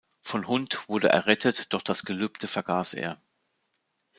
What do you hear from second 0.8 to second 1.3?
wurde